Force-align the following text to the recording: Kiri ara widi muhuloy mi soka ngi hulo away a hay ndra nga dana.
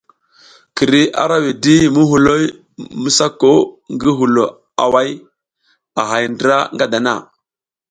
Kiri 0.75 1.01
ara 1.21 1.37
widi 1.43 1.75
muhuloy 1.93 2.43
mi 3.01 3.09
soka 3.17 3.51
ngi 3.93 4.09
hulo 4.17 4.43
away 4.85 5.09
a 5.99 6.01
hay 6.09 6.25
ndra 6.33 6.57
nga 6.73 6.85
dana. 6.91 7.13